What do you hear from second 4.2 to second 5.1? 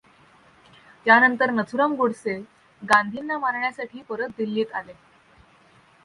दिल्लीत आले.